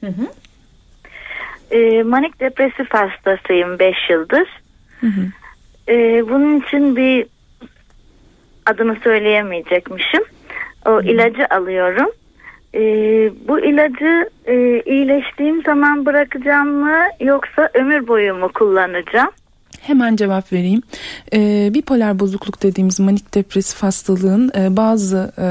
[0.00, 0.26] Hı hı.
[1.70, 4.48] E, manik depresif hastasıyım 5 yıldır.
[5.00, 5.20] Hı hı.
[5.92, 7.26] E, bunun için bir
[8.66, 10.22] adını söyleyemeyecekmişim.
[10.86, 11.02] O hı.
[11.02, 12.10] ilacı alıyorum.
[12.74, 12.80] E,
[13.48, 19.30] bu ilacı e, iyileştiğim zaman bırakacağım mı yoksa ömür boyu mu kullanacağım?
[19.80, 20.82] Hemen cevap vereyim.
[21.32, 25.48] Ee, bipolar bozukluk dediğimiz manik depresif hastalığın e, bazı e,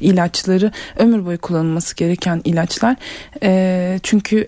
[0.00, 2.96] ilaçları ömür boyu kullanılması gereken ilaçlar.
[3.42, 4.46] E, çünkü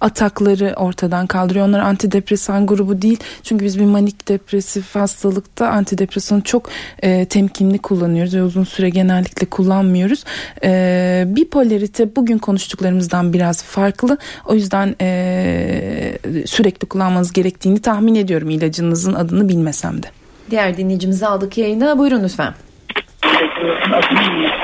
[0.00, 1.68] atakları ortadan kaldırıyor.
[1.68, 3.18] Onlar antidepresan grubu değil.
[3.42, 6.70] Çünkü biz bir manik depresif hastalıkta antidepresanı çok
[7.02, 10.24] e, temkinli kullanıyoruz ve uzun süre genellikle kullanmıyoruz.
[10.64, 14.18] E, bipolarite bugün konuştuklarımızdan biraz farklı.
[14.46, 20.06] O yüzden e, sürekli kullanmanız gerektiğini tahmin ediyorum ilacınızın adını bilmesem de.
[20.50, 21.98] Diğer dinleyicimizi aldık yayına.
[21.98, 22.54] Buyurun lütfen.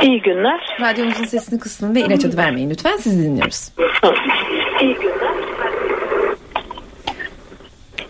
[0.02, 0.60] İyi günler.
[0.80, 2.96] Radyomuzun sesini kısın ve ilaç adı vermeyin lütfen.
[2.96, 3.72] Sizi dinliyoruz.
[4.82, 5.23] İyi günler.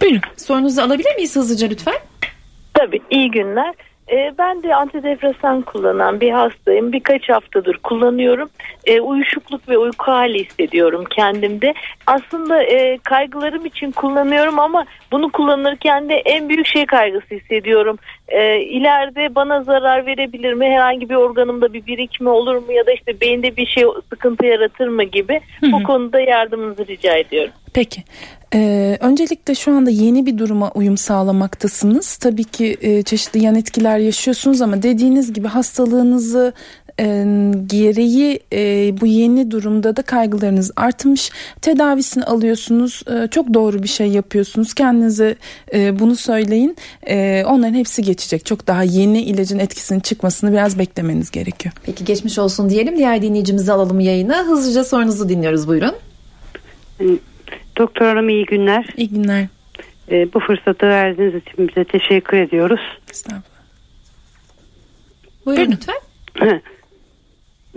[0.04, 0.20] Buyurun.
[0.36, 1.94] Sorunuzu alabilir miyiz hızlıca lütfen?
[2.74, 3.00] Tabii.
[3.10, 3.74] İyi günler.
[4.12, 6.92] E, ben de antidepresan kullanan bir hastayım.
[6.92, 8.50] Birkaç haftadır kullanıyorum.
[8.86, 11.74] E, uyuşukluk ve uyku hali hissediyorum kendimde.
[12.06, 17.98] Aslında e, kaygılarım için kullanıyorum ama bunu kullanırken de en büyük şey kaygısı hissediyorum.
[18.28, 20.66] E, ileride bana zarar verebilir mi?
[20.66, 22.72] Herhangi bir organımda bir birikme olur mu?
[22.72, 25.40] Ya da işte beyinde bir şey sıkıntı yaratır mı gibi.
[25.60, 25.72] Hı hı.
[25.72, 27.52] Bu konuda yardımınızı rica ediyorum.
[27.74, 28.02] Peki.
[28.54, 32.16] Ee, öncelikle şu anda yeni bir duruma uyum sağlamaktasınız.
[32.16, 36.52] Tabii ki e, çeşitli yan etkiler yaşıyorsunuz ama dediğiniz gibi hastalığınızı
[37.00, 37.04] e,
[37.66, 41.30] gereği e, bu yeni durumda da kaygılarınız artmış.
[41.60, 43.02] Tedavisini alıyorsunuz.
[43.10, 44.74] E, çok doğru bir şey yapıyorsunuz.
[44.74, 45.36] Kendinize
[45.74, 46.76] e, bunu söyleyin.
[47.08, 48.46] E, onların hepsi geçecek.
[48.46, 51.74] Çok daha yeni ilacın etkisinin çıkmasını biraz beklemeniz gerekiyor.
[51.82, 52.96] Peki geçmiş olsun diyelim.
[52.96, 54.46] Diğer dinleyicimizi alalım yayına.
[54.46, 55.68] Hızlıca sorunuzu dinliyoruz.
[55.68, 55.94] Buyurun.
[57.76, 58.86] Doktor Hanım iyi günler.
[58.96, 59.46] İyi günler.
[60.10, 62.80] E, bu fırsatı verdiğiniz için bize teşekkür ediyoruz.
[63.10, 63.44] Estağfurullah.
[65.46, 65.96] Buyurun lütfen.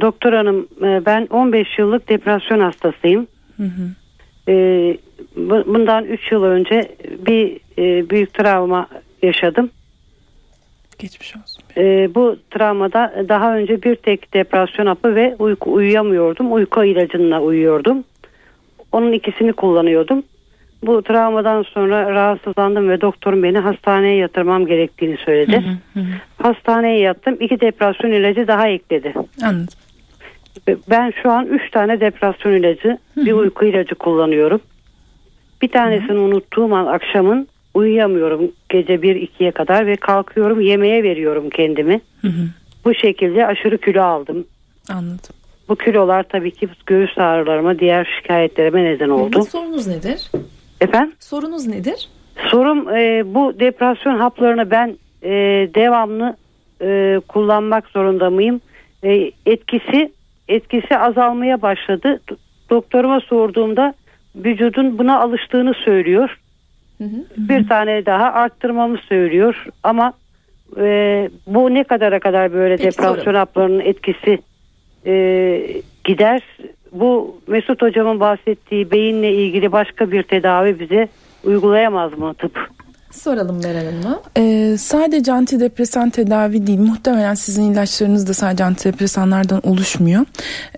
[0.02, 3.28] Doktor Hanım e, ben 15 yıllık depresyon hastasıyım.
[3.58, 3.90] Hı hı.
[4.52, 4.98] E,
[5.66, 6.96] bundan 3 yıl önce
[7.28, 8.88] bir e, büyük travma
[9.22, 9.70] yaşadım.
[11.00, 11.64] Geçmiş olsun.
[11.78, 16.54] E, bu travmada daha önce bir tek depresyon hapı ve uyku uyuyamıyordum.
[16.54, 18.04] Uyku ilacına uyuyordum.
[18.92, 20.24] Onun ikisini kullanıyordum.
[20.84, 25.78] Bu travmadan sonra rahatsızlandım ve doktorum beni hastaneye yatırmam gerektiğini söyledi.
[25.94, 26.06] Hı hı hı.
[26.38, 27.38] Hastaneye yattım.
[27.40, 29.14] İki depresyon ilacı daha ekledi.
[29.44, 29.68] Anladım.
[30.90, 33.26] Ben şu an üç tane depresyon ilacı, hı hı.
[33.26, 34.62] bir uyku ilacı kullanıyorum.
[35.62, 36.22] Bir tanesini hı hı.
[36.22, 42.02] unuttuğum an akşamın uyuyamıyorum gece bir ikiye kadar ve kalkıyorum yemeğe veriyorum kendimi.
[42.22, 42.48] Hı hı.
[42.86, 44.48] Bu şekilde aşırı kilo aldım.
[44.90, 45.37] Anladım.
[45.70, 49.44] Bu kilolar tabii ki göğüs ağrılarıma, diğer şikayetlerime neden oldu.
[49.44, 50.32] Sorunuz nedir?
[50.82, 51.16] Efendim?
[51.20, 52.10] Sorunuz nedir?
[52.52, 55.30] Sorum e, bu depresyon haplarını ben e,
[55.76, 56.36] devamlı
[56.82, 58.62] e, kullanmak zorunda mıyım?
[59.04, 60.12] E, etkisi
[60.48, 62.20] etkisi azalmaya başladı.
[62.70, 63.94] Doktoruma sorduğumda
[64.36, 66.40] vücudun buna alıştığını söylüyor.
[66.98, 67.26] Hı hı.
[67.38, 70.14] Bir tane daha arttırmamı söylüyor ama
[70.78, 73.36] e, bu ne kadara kadar böyle Peki, depresyon sorun.
[73.36, 74.40] haplarının etkisi
[75.08, 76.42] e, gider.
[76.92, 81.08] Bu Mesut hocamın bahsettiği beyinle ilgili başka bir tedavi bize
[81.44, 82.77] uygulayamaz mı tıp?
[83.12, 84.22] Soralım Meral Hanım'a.
[84.38, 86.80] Ee, sadece antidepresan tedavi değil.
[86.80, 90.26] Muhtemelen sizin ilaçlarınız da sadece antidepresanlardan oluşmuyor.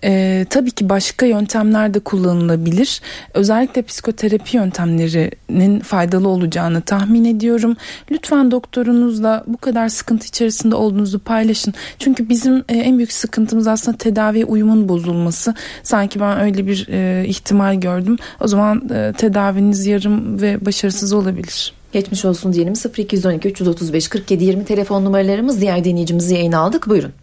[0.03, 3.01] Ee, tabii ki başka yöntemler de kullanılabilir.
[3.33, 7.77] Özellikle psikoterapi yöntemlerinin faydalı olacağını tahmin ediyorum.
[8.11, 11.73] Lütfen doktorunuzla bu kadar sıkıntı içerisinde olduğunuzu paylaşın.
[11.99, 15.53] Çünkü bizim e, en büyük sıkıntımız aslında tedaviye uyumun bozulması.
[15.83, 18.17] Sanki ben öyle bir e, ihtimal gördüm.
[18.41, 21.78] O zaman e, tedaviniz yarım ve başarısız olabilir.
[21.93, 27.13] Geçmiş olsun diyelim 0212 335 47 20 telefon numaralarımız diğer dinleyicimizi yayına aldık buyurun.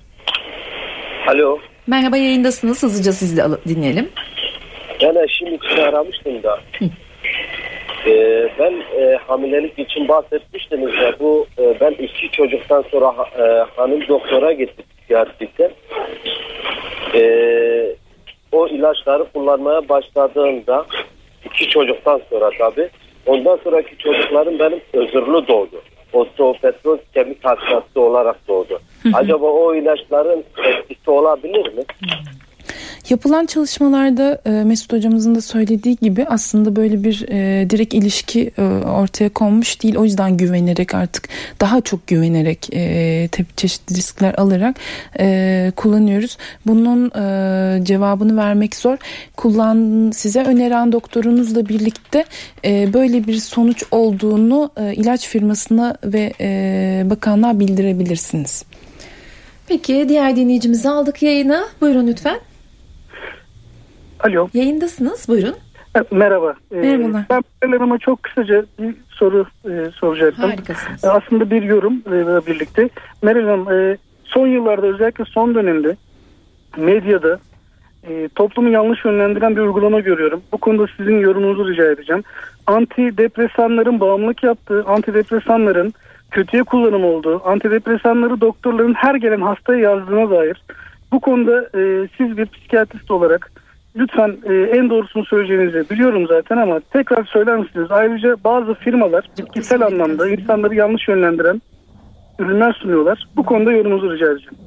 [1.27, 1.59] Alo.
[1.87, 4.11] Merhaba yayındasınız hızlıca sizi de dinleyelim.
[5.03, 6.61] Ben eşim için aramıştım da.
[8.07, 13.43] Ee, ben e, hamilelik için bahsetmiştiniz ya bu e, ben iki çocuktan sonra e,
[13.77, 15.71] hanım doktora gitti psikiyatriste.
[17.15, 17.23] E,
[18.53, 20.87] o ilaçları kullanmaya başladığında
[21.45, 22.91] iki çocuktan sonra tabi
[23.27, 25.83] ondan sonraki çocuklarım benim özürlü doğdu.
[26.13, 28.81] Osteopetroz kemik hastası olarak doğdu.
[29.13, 31.83] Acaba o ilaçların etkisi olabilir mi?
[33.09, 38.63] Yapılan çalışmalarda e, Mesut hocamızın da söylediği gibi aslında böyle bir e, direkt ilişki e,
[38.63, 39.97] ortaya konmuş değil.
[39.97, 41.29] O yüzden güvenerek artık
[41.61, 44.77] daha çok güvenerek e, çeşitli riskler alarak
[45.77, 46.39] kullanıyoruz.
[46.67, 47.11] Bunun
[47.85, 48.99] cevabını vermek zor.
[49.37, 52.25] Kullan size öneren doktorunuzla birlikte
[52.65, 56.33] böyle bir sonuç olduğunu ilaç firmasına ve
[57.11, 58.65] bakanlığa bildirebilirsiniz.
[59.67, 61.65] Peki diğer dinleyicimizi aldık yayına.
[61.81, 62.41] Buyurun lütfen.
[64.27, 64.49] Alo.
[64.55, 65.29] Yayındasınız.
[65.29, 65.55] Buyurun.
[66.11, 66.55] Merhaba.
[66.73, 67.25] Ee, Merhabalar.
[67.31, 70.51] Ben Meral Hanım'a çok kısaca bir soru e, soracaktım.
[70.51, 71.05] Harikasınız.
[71.05, 72.89] E, aslında bir yorum e, birlikte.
[73.23, 75.97] Meral Hanım e, son yıllarda özellikle son dönemde
[76.77, 77.39] medyada
[78.09, 80.43] e, toplumu yanlış yönlendiren bir uygulama görüyorum.
[80.53, 82.23] Bu konuda sizin yorumunuzu rica edeceğim.
[82.67, 85.93] Antidepresanların bağımlılık yaptığı, antidepresanların
[86.31, 90.63] kötüye kullanım olduğu, antidepresanları doktorların her gelen hastaya yazdığına dair
[91.13, 93.51] bu konuda e, siz bir psikiyatrist olarak
[93.97, 97.87] lütfen e, en doğrusunu söyleyeceğinizi biliyorum zaten ama tekrar söyler misiniz?
[97.91, 101.63] Ayrıca bazı firmalar bitkisel anlamda insanları yanlış yönlendiren
[102.39, 103.27] ürünler sunuyorlar.
[103.37, 104.66] Bu konuda yorumunuzu rica edeceğim.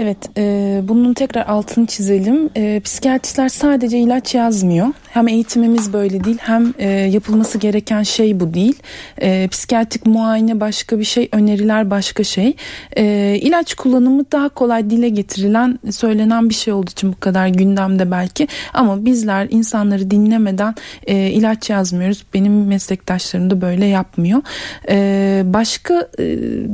[0.00, 2.50] Evet, e, bunun tekrar altını çizelim.
[2.56, 4.86] E, psikiyatristler sadece ilaç yazmıyor.
[5.10, 8.78] Hem eğitimimiz böyle değil, hem e, yapılması gereken şey bu değil.
[9.22, 12.56] E, psikiyatrik muayene başka bir şey, öneriler başka şey.
[12.96, 18.10] E, ilaç kullanımı daha kolay dile getirilen, söylenen bir şey olduğu için bu kadar gündemde
[18.10, 18.48] belki.
[18.74, 20.74] Ama bizler insanları dinlemeden
[21.06, 22.24] e, ilaç yazmıyoruz.
[22.34, 24.42] Benim meslektaşlarım da böyle yapmıyor.
[24.88, 26.24] E, başka e,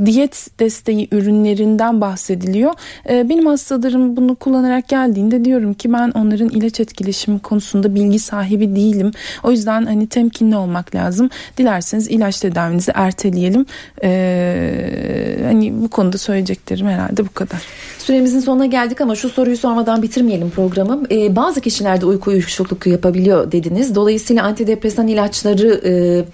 [0.07, 2.73] diyet desteği ürünlerinden bahsediliyor.
[3.09, 8.77] E, benim hastalarım bunu kullanarak geldiğinde diyorum ki ben onların ilaç etkileşimi konusunda bilgi sahibi
[8.77, 9.13] değilim.
[9.43, 11.31] O yüzden hani temkinli olmak lazım.
[11.59, 13.67] Dilerseniz ilaç tedavinizi erteleyelim.
[14.03, 17.63] Ee, hani bu konuda söyleyeceklerim herhalde bu kadar.
[17.99, 21.03] Süremizin sonuna geldik ama şu soruyu sormadan bitirmeyelim programı.
[21.11, 23.95] Ee, bazı kişilerde uyku uyuşukluk yapabiliyor dediniz.
[23.95, 26.25] Dolayısıyla antidepresan ilaçları e,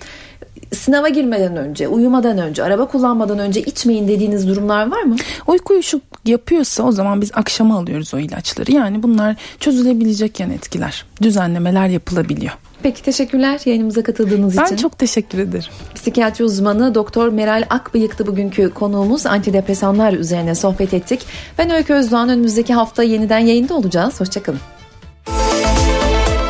[0.75, 5.17] sınava girmeden önce, uyumadan önce, araba kullanmadan önce içmeyin dediğiniz durumlar var mı?
[5.47, 8.73] Uyku uyuşuk yapıyorsa o zaman biz akşama alıyoruz o ilaçları.
[8.73, 11.05] Yani bunlar çözülebilecek yan etkiler.
[11.23, 12.53] Düzenlemeler yapılabiliyor.
[12.83, 14.77] Peki teşekkürler yayınımıza katıldığınız ben için.
[14.77, 15.71] Ben çok teşekkür ederim.
[15.95, 19.27] Psikiyatri uzmanı Doktor Meral Akbıyık'tı bugünkü konuğumuz.
[19.27, 21.27] Antidepresanlar üzerine sohbet ettik.
[21.59, 24.21] Ben Öykü Özdoğan önümüzdeki hafta yeniden yayında olacağız.
[24.21, 24.61] Hoşçakalın.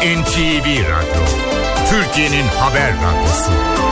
[0.01, 1.23] NTV Radyo,
[1.91, 3.90] Türkiye'nin haber radyosu.